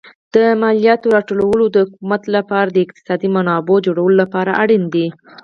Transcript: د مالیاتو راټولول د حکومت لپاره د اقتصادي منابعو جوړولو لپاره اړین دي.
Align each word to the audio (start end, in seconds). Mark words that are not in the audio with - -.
د 0.35 0.37
مالیاتو 0.61 1.13
راټولول 1.15 1.59
د 1.71 1.77
حکومت 1.87 2.21
لپاره 2.35 2.69
د 2.71 2.77
اقتصادي 2.85 3.29
منابعو 3.35 3.83
جوړولو 3.85 4.15
لپاره 4.23 4.51
اړین 4.61 4.83
دي. 4.93 5.07